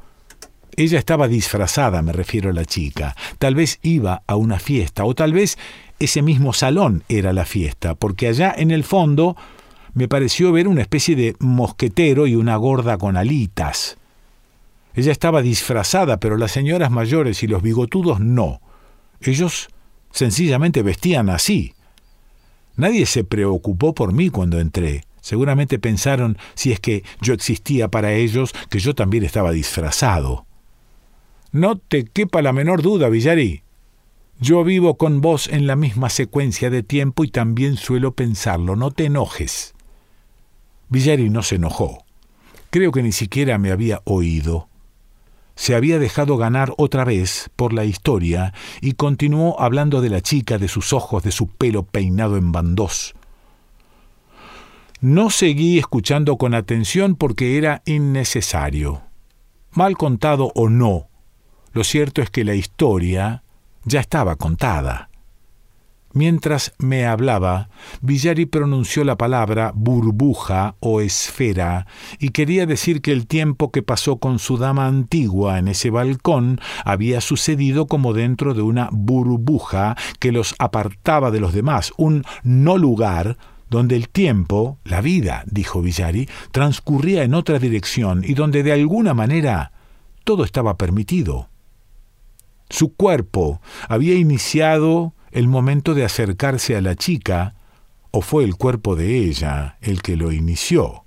Ella 0.76 0.98
estaba 0.98 1.28
disfrazada, 1.28 2.02
me 2.02 2.12
refiero 2.12 2.50
a 2.50 2.52
la 2.52 2.64
chica. 2.64 3.16
Tal 3.38 3.54
vez 3.54 3.78
iba 3.82 4.22
a 4.26 4.36
una 4.36 4.58
fiesta, 4.58 5.04
o 5.04 5.14
tal 5.14 5.32
vez 5.32 5.56
ese 5.98 6.20
mismo 6.20 6.52
salón 6.52 7.04
era 7.08 7.32
la 7.32 7.46
fiesta, 7.46 7.94
porque 7.94 8.28
allá 8.28 8.54
en 8.56 8.70
el 8.70 8.84
fondo 8.84 9.36
me 9.94 10.08
pareció 10.08 10.52
ver 10.52 10.68
una 10.68 10.82
especie 10.82 11.16
de 11.16 11.36
mosquetero 11.38 12.26
y 12.26 12.34
una 12.34 12.56
gorda 12.56 12.98
con 12.98 13.16
alitas. 13.16 13.96
Ella 14.96 15.12
estaba 15.12 15.42
disfrazada, 15.42 16.18
pero 16.18 16.38
las 16.38 16.52
señoras 16.52 16.90
mayores 16.90 17.42
y 17.42 17.46
los 17.46 17.62
bigotudos 17.62 18.18
no. 18.18 18.62
Ellos 19.20 19.68
sencillamente 20.10 20.82
vestían 20.82 21.28
así. 21.28 21.74
Nadie 22.76 23.04
se 23.04 23.22
preocupó 23.22 23.94
por 23.94 24.14
mí 24.14 24.30
cuando 24.30 24.58
entré. 24.58 25.04
Seguramente 25.20 25.78
pensaron, 25.78 26.38
si 26.54 26.72
es 26.72 26.80
que 26.80 27.04
yo 27.20 27.34
existía 27.34 27.88
para 27.88 28.14
ellos, 28.14 28.54
que 28.70 28.78
yo 28.78 28.94
también 28.94 29.22
estaba 29.22 29.52
disfrazado. 29.52 30.46
No 31.52 31.76
te 31.76 32.04
quepa 32.04 32.40
la 32.40 32.54
menor 32.54 32.80
duda, 32.80 33.10
Villari. 33.10 33.62
Yo 34.40 34.64
vivo 34.64 34.96
con 34.96 35.20
vos 35.20 35.46
en 35.48 35.66
la 35.66 35.76
misma 35.76 36.08
secuencia 36.08 36.70
de 36.70 36.82
tiempo 36.82 37.22
y 37.22 37.28
también 37.28 37.76
suelo 37.76 38.14
pensarlo. 38.14 38.76
No 38.76 38.90
te 38.92 39.06
enojes. 39.06 39.74
Villari 40.88 41.28
no 41.28 41.42
se 41.42 41.56
enojó. 41.56 42.04
Creo 42.70 42.92
que 42.92 43.02
ni 43.02 43.12
siquiera 43.12 43.58
me 43.58 43.72
había 43.72 44.00
oído. 44.04 44.68
Se 45.56 45.74
había 45.74 45.98
dejado 45.98 46.36
ganar 46.36 46.72
otra 46.76 47.04
vez 47.04 47.50
por 47.56 47.72
la 47.72 47.84
historia 47.84 48.54
y 48.80 48.92
continuó 48.92 49.60
hablando 49.60 50.00
de 50.00 50.10
la 50.10 50.20
chica, 50.20 50.58
de 50.58 50.68
sus 50.68 50.92
ojos, 50.92 51.24
de 51.24 51.32
su 51.32 51.48
pelo 51.48 51.82
peinado 51.82 52.36
en 52.36 52.52
bandós. 52.52 53.14
No 55.00 55.30
seguí 55.30 55.78
escuchando 55.78 56.36
con 56.36 56.54
atención 56.54 57.16
porque 57.16 57.58
era 57.58 57.82
innecesario. 57.84 59.02
Mal 59.72 59.96
contado 59.96 60.52
o 60.54 60.68
no, 60.68 61.08
lo 61.72 61.84
cierto 61.84 62.22
es 62.22 62.30
que 62.30 62.44
la 62.44 62.54
historia 62.54 63.42
ya 63.84 64.00
estaba 64.00 64.36
contada. 64.36 65.10
Mientras 66.16 66.72
me 66.78 67.04
hablaba, 67.04 67.68
Villari 68.00 68.46
pronunció 68.46 69.04
la 69.04 69.18
palabra 69.18 69.72
burbuja 69.74 70.74
o 70.80 71.02
esfera 71.02 71.86
y 72.18 72.30
quería 72.30 72.64
decir 72.64 73.02
que 73.02 73.12
el 73.12 73.26
tiempo 73.26 73.70
que 73.70 73.82
pasó 73.82 74.16
con 74.16 74.38
su 74.38 74.56
dama 74.56 74.86
antigua 74.86 75.58
en 75.58 75.68
ese 75.68 75.90
balcón 75.90 76.58
había 76.86 77.20
sucedido 77.20 77.86
como 77.86 78.14
dentro 78.14 78.54
de 78.54 78.62
una 78.62 78.88
burbuja 78.92 79.94
que 80.18 80.32
los 80.32 80.54
apartaba 80.58 81.30
de 81.30 81.40
los 81.40 81.52
demás, 81.52 81.92
un 81.98 82.24
no 82.42 82.78
lugar 82.78 83.36
donde 83.68 83.94
el 83.94 84.08
tiempo, 84.08 84.78
la 84.84 85.02
vida, 85.02 85.44
dijo 85.44 85.82
Villari, 85.82 86.30
transcurría 86.50 87.24
en 87.24 87.34
otra 87.34 87.58
dirección 87.58 88.24
y 88.24 88.32
donde 88.32 88.62
de 88.62 88.72
alguna 88.72 89.12
manera 89.12 89.70
todo 90.24 90.44
estaba 90.44 90.78
permitido. 90.78 91.50
Su 92.70 92.94
cuerpo 92.94 93.60
había 93.86 94.14
iniciado 94.14 95.12
el 95.36 95.48
momento 95.48 95.92
de 95.92 96.02
acercarse 96.02 96.76
a 96.76 96.80
la 96.80 96.94
chica, 96.94 97.54
o 98.10 98.22
fue 98.22 98.42
el 98.42 98.54
cuerpo 98.54 98.96
de 98.96 99.18
ella 99.18 99.76
el 99.82 100.00
que 100.00 100.16
lo 100.16 100.32
inició. 100.32 101.04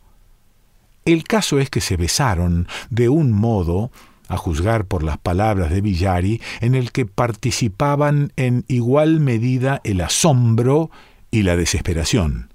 El 1.03 1.23
caso 1.23 1.57
es 1.57 1.71
que 1.71 1.81
se 1.81 1.97
besaron 1.97 2.67
de 2.91 3.09
un 3.09 3.31
modo, 3.31 3.91
a 4.27 4.37
juzgar 4.37 4.85
por 4.85 5.01
las 5.01 5.17
palabras 5.17 5.71
de 5.71 5.81
Villari, 5.81 6.39
en 6.61 6.75
el 6.75 6.91
que 6.91 7.07
participaban 7.07 8.31
en 8.35 8.65
igual 8.67 9.19
medida 9.19 9.81
el 9.83 9.99
asombro 9.99 10.91
y 11.31 11.41
la 11.41 11.55
desesperación. 11.55 12.53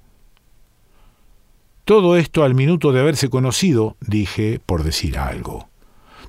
Todo 1.85 2.17
esto 2.17 2.45
al 2.45 2.55
minuto 2.55 2.93
de 2.93 3.01
haberse 3.01 3.29
conocido, 3.29 3.97
dije, 4.01 4.61
por 4.65 4.85
decir 4.85 5.19
algo. 5.19 5.69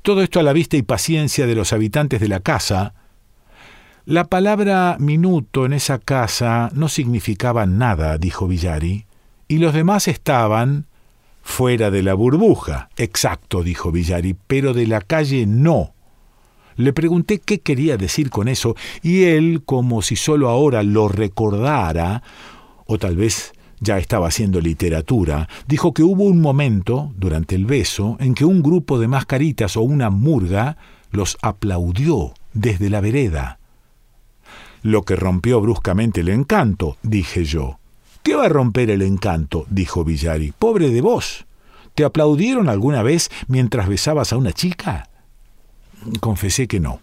Todo 0.02 0.24
esto 0.24 0.40
a 0.40 0.44
la 0.44 0.54
vista 0.54 0.76
y 0.76 0.82
paciencia 0.82 1.46
de 1.46 1.54
los 1.54 1.72
habitantes 1.72 2.20
de 2.20 2.30
la 2.30 2.40
casa, 2.40 2.96
la 4.08 4.26
palabra 4.26 4.98
minuto 5.00 5.66
en 5.66 5.74
esa 5.74 5.98
casa 5.98 6.70
no 6.76 6.90
significaba 6.90 7.66
nada, 7.66 8.20
dijo 8.20 8.48
Villari, 8.48 9.08
y 9.48 9.58
los 9.58 9.74
demás 9.74 10.08
estaban 10.08 10.86
fuera 11.42 11.90
de 11.90 12.04
la 12.04 12.14
burbuja. 12.14 12.90
Exacto, 12.98 13.64
dijo 13.64 13.92
Villari, 13.92 14.36
pero 14.46 14.74
de 14.74 14.86
la 14.86 15.02
calle 15.02 15.48
no. 15.48 15.94
Le 16.76 16.94
pregunté 16.94 17.40
qué 17.40 17.62
quería 17.62 17.98
decir 17.98 18.30
con 18.30 18.48
eso, 18.48 18.76
y 19.02 19.24
él, 19.24 19.64
como 19.66 20.04
si 20.04 20.16
solo 20.16 20.50
ahora 20.50 20.84
lo 20.84 21.08
recordara, 21.08 22.22
o 22.86 23.00
tal 23.00 23.16
vez 23.16 23.54
ya 23.80 23.98
estaba 23.98 24.28
haciendo 24.28 24.62
literatura, 24.62 25.50
dijo 25.68 25.96
que 25.96 26.04
hubo 26.04 26.26
un 26.26 26.42
momento, 26.42 27.12
durante 27.18 27.56
el 27.56 27.66
beso, 27.66 28.18
en 28.20 28.36
que 28.36 28.46
un 28.46 28.62
grupo 28.62 29.00
de 29.00 29.08
mascaritas 29.08 29.76
o 29.78 29.82
una 29.82 30.12
murga 30.12 30.78
los 31.10 31.40
aplaudió 31.42 32.36
desde 32.54 32.92
la 32.92 33.02
vereda 33.02 33.58
lo 34.86 35.02
que 35.02 35.16
rompió 35.16 35.60
bruscamente 35.62 36.22
el 36.22 36.30
encanto, 36.30 36.98
dije 37.02 37.44
yo. 37.44 37.80
¿Qué 38.22 38.36
va 38.36 38.46
a 38.46 38.50
romper 38.50 38.92
el 38.92 39.02
encanto? 39.02 39.66
dijo 39.68 40.04
Villari. 40.04 40.52
Pobre 40.52 40.92
de 40.92 41.02
vos. 41.02 41.48
¿Te 41.96 42.06
aplaudieron 42.06 42.70
alguna 42.70 43.02
vez 43.02 43.32
mientras 43.48 43.88
besabas 43.88 44.32
a 44.32 44.38
una 44.38 44.54
chica? 44.54 45.10
Confesé 46.20 46.68
que 46.68 46.80
no. 46.80 47.00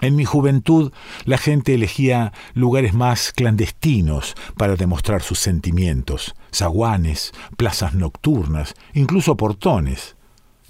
En 0.00 0.16
mi 0.16 0.24
juventud 0.24 0.90
la 1.26 1.38
gente 1.38 1.74
elegía 1.74 2.32
lugares 2.54 2.92
más 2.92 3.32
clandestinos 3.32 4.34
para 4.56 4.74
demostrar 4.74 5.22
sus 5.22 5.38
sentimientos, 5.38 6.34
zaguanes, 6.52 7.30
plazas 7.56 7.94
nocturnas, 7.94 8.74
incluso 8.94 9.36
portones. 9.36 10.16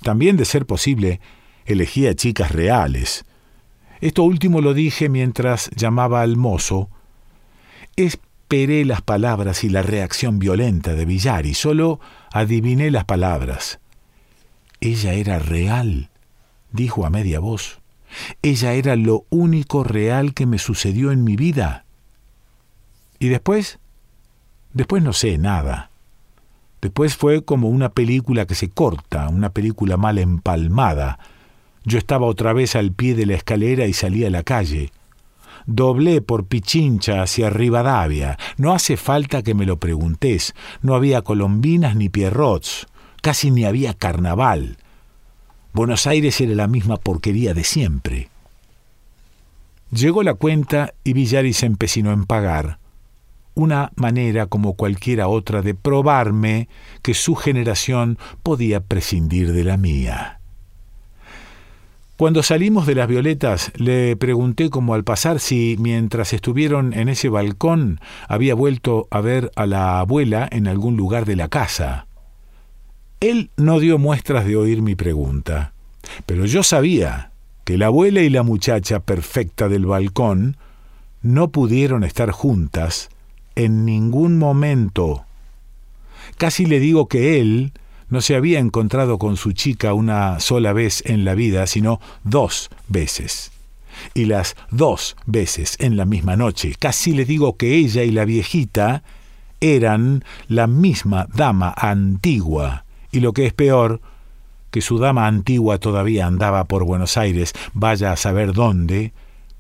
También, 0.03 0.37
de 0.37 0.45
ser 0.45 0.67
posible, 0.67 1.23
elegía 1.65 2.15
chicas 2.15 2.53
reales, 2.53 3.25
esto 4.01 4.23
último 4.23 4.61
lo 4.61 4.75
dije 4.75 5.09
mientras 5.09 5.71
llamaba 5.75 6.23
al 6.23 6.37
mozo. 6.37 6.89
Esperé 7.97 8.85
las 8.85 9.03
palabras 9.03 9.65
y 9.65 9.69
la 9.69 9.83
reacción 9.83 10.39
violenta 10.39 10.95
de 10.95 11.05
Villari, 11.05 11.55
solo 11.55 12.01
adiviné 12.33 12.91
las 12.91 13.05
palabras. 13.05 13.81
Ella 14.81 15.15
era 15.15 15.39
real, 15.39 16.11
dijo 16.73 17.05
a 17.05 17.11
media 17.11 17.41
voz. 17.41 17.81
Ella 18.43 18.73
era 18.73 18.97
lo 18.97 19.25
único 19.31 19.85
real 19.85 20.35
que 20.35 20.47
me 20.47 20.59
sucedió 20.59 21.13
en 21.13 21.25
mi 21.25 21.37
vida. 21.37 21.85
¿Y 23.19 23.29
después? 23.29 23.79
Después 24.73 25.03
no 25.03 25.13
sé 25.13 25.39
nada. 25.39 25.91
Después 26.81 27.17
fue 27.17 27.45
como 27.45 27.69
una 27.69 27.89
película 27.89 28.47
que 28.47 28.55
se 28.55 28.71
corta, 28.71 29.29
una 29.29 29.51
película 29.51 29.97
mal 29.97 30.19
empalmada, 30.19 31.19
yo 31.89 31.99
estaba 31.99 32.27
otra 32.27 32.53
vez 32.53 32.77
al 32.77 32.93
pie 32.93 33.15
de 33.15 33.25
la 33.25 33.35
escalera 33.35 33.87
y 33.87 33.95
salí 33.95 34.25
a 34.25 34.31
la 34.31 34.43
calle. 34.43 34.93
Doblé 35.67 36.21
por 36.21 36.47
Pichincha 36.47 37.23
hacia 37.23 37.49
Rivadavia. 37.51 38.39
No 38.59 38.73
hace 38.75 38.97
falta 38.97 39.43
que 39.43 39.55
me 39.55 39.67
lo 39.67 39.79
preguntes. 39.79 40.55
No 40.83 40.95
había 40.95 41.23
colombinas 41.23 41.97
ni 41.97 42.09
pierrots. 42.09 42.87
Casi 43.23 43.51
ni 43.51 43.65
había 43.65 43.95
carnaval. 43.95 44.77
Buenos 45.73 46.07
Aires 46.07 46.41
era 46.41 46.55
la 46.55 46.69
misma 46.69 46.99
porquería 46.99 47.55
de 47.55 47.65
siempre. 47.65 48.29
Llegó 49.91 50.23
la 50.23 50.35
cuenta 50.35 50.93
y 51.05 51.15
Villari 51.15 51.55
se 51.55 51.67
empecinó 51.67 52.13
en 52.13 52.27
pagar. 52.27 52.79
Una 53.55 53.93
manera 53.97 54.47
como 54.47 54.75
cualquiera 54.75 55.29
otra 55.29 55.63
de 55.63 55.75
probarme 55.75 56.69
que 57.03 57.15
su 57.15 57.35
generación 57.35 58.19
podía 58.43 58.81
prescindir 58.81 59.53
de 59.53 59.65
la 59.65 59.79
mía. 59.79 60.38
Cuando 62.19 62.43
salimos 62.43 62.85
de 62.89 62.97
las 62.97 63.07
violetas, 63.07 63.71
le 63.77 64.17
pregunté 64.17 64.71
como 64.71 64.95
al 64.95 65.05
pasar 65.05 65.39
si, 65.39 65.77
mientras 65.79 66.33
estuvieron 66.33 66.93
en 66.93 67.09
ese 67.09 67.29
balcón, 67.29 68.01
había 68.27 68.57
vuelto 68.57 69.07
a 69.13 69.21
ver 69.21 69.53
a 69.55 69.67
la 69.67 70.01
abuela 70.01 70.49
en 70.51 70.67
algún 70.67 70.97
lugar 70.97 71.27
de 71.27 71.37
la 71.37 71.47
casa. 71.47 72.09
Él 73.21 73.53
no 73.57 73.79
dio 73.79 73.99
muestras 73.99 74.47
de 74.47 74.57
oír 74.57 74.83
mi 74.83 74.97
pregunta, 74.97 75.75
pero 76.27 76.45
yo 76.45 76.65
sabía 76.65 77.31
que 77.63 77.79
la 77.79 77.87
abuela 77.87 78.21
y 78.21 78.31
la 78.31 78.43
muchacha 78.43 78.99
perfecta 78.99 79.69
del 79.69 79.87
balcón 79.87 80.57
no 81.23 81.53
pudieron 81.53 82.03
estar 82.03 82.33
juntas 82.33 83.11
en 83.55 83.85
ningún 83.85 84.39
momento. 84.39 85.25
Casi 86.37 86.67
le 86.67 86.81
digo 86.81 87.07
que 87.07 87.41
él 87.41 87.75
no 88.09 88.21
se 88.21 88.35
había 88.35 88.59
encontrado 88.59 89.19
con 89.19 89.37
su 89.37 89.53
chica 89.53 89.93
una 89.93 90.41
sola 90.41 90.73
vez 90.73 91.03
en 91.07 91.25
la 91.25 91.35
vida, 91.35 91.67
sino 91.67 92.01
dos 92.25 92.71
veces. 92.89 93.53
Y 94.15 94.27
las 94.27 94.57
dos 94.71 95.17
veces 95.27 95.77
en 95.81 95.97
la 95.97 96.05
misma 96.05 96.37
noche. 96.37 96.75
Casi 96.79 97.13
le 97.13 97.25
digo 97.25 97.57
que 97.57 97.75
ella 97.75 98.05
y 98.05 98.11
la 98.11 98.25
viejita 98.25 99.03
eran 99.61 100.25
la 100.47 100.67
misma 100.67 101.27
dama 101.35 101.75
antigua. 101.77 102.85
Y 103.11 103.21
lo 103.21 103.33
que 103.33 103.47
es 103.47 103.53
peor, 103.53 104.01
que 104.71 104.81
su 104.81 104.99
dama 104.99 105.27
antigua 105.27 105.79
todavía 105.79 106.27
andaba 106.27 106.65
por 106.65 106.85
Buenos 106.85 107.17
Aires, 107.17 107.53
vaya 107.73 108.13
a 108.13 108.17
saber 108.17 108.53
dónde, 108.53 109.13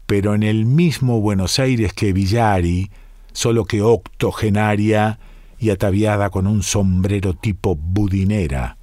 pero 0.07 0.35
en 0.35 0.43
el 0.43 0.67
mismo 0.67 1.21
Buenos 1.21 1.59
Aires 1.59 1.93
que 1.93 2.13
Villari, 2.13 2.91
solo 3.33 3.65
que 3.65 3.83
octogenaria 3.83 5.19
y 5.59 5.71
ataviada 5.71 6.31
con 6.31 6.47
un 6.47 6.63
sombrero 6.63 7.35
tipo 7.35 7.77
budinera. 7.77 8.77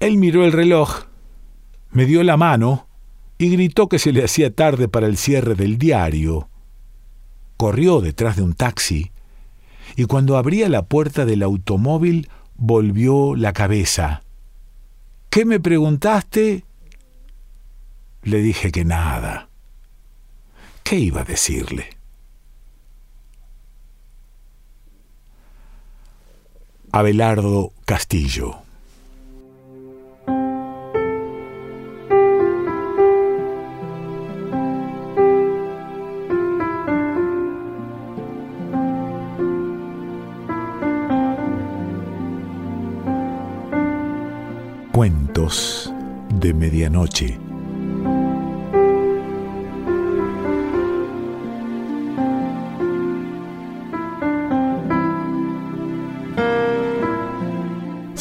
Él 0.00 0.16
miró 0.16 0.44
el 0.44 0.52
reloj, 0.52 1.04
me 1.92 2.06
dio 2.06 2.22
la 2.22 2.36
mano 2.36 2.86
y 3.38 3.50
gritó 3.50 3.88
que 3.88 3.98
se 3.98 4.12
le 4.12 4.24
hacía 4.24 4.54
tarde 4.54 4.88
para 4.88 5.06
el 5.06 5.16
cierre 5.16 5.54
del 5.54 5.78
diario. 5.78 6.48
Corrió 7.56 8.00
detrás 8.00 8.36
de 8.36 8.42
un 8.42 8.54
taxi 8.54 9.12
y 9.96 10.06
cuando 10.06 10.36
abría 10.36 10.68
la 10.68 10.82
puerta 10.82 11.24
del 11.24 11.42
automóvil 11.42 12.28
volvió 12.56 13.36
la 13.36 13.52
cabeza. 13.52 14.22
¿Qué 15.30 15.44
me 15.44 15.60
preguntaste? 15.60 16.64
Le 18.22 18.38
dije 18.38 18.70
que 18.70 18.84
nada. 18.84 19.48
¿Qué 20.82 20.96
iba 20.98 21.22
a 21.22 21.24
decirle? 21.24 22.01
Abelardo 26.94 27.72
Castillo. 27.86 28.56
Cuentos 44.92 45.90
de 46.28 46.52
Medianoche. 46.52 47.51